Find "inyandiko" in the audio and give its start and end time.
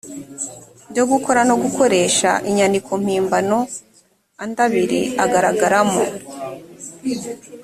2.49-2.91